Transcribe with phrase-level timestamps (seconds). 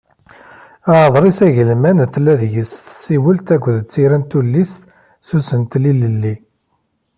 [0.99, 4.81] Aḍris agelman, tella deg-s tsiwelt akked tira n tullist,
[5.27, 6.35] s usentel ilelli.